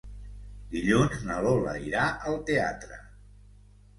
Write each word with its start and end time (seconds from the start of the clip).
Dilluns 0.75 1.19
na 1.27 1.35
Lola 1.47 1.75
irà 1.89 2.07
al 2.31 2.39
teatre. 2.47 2.97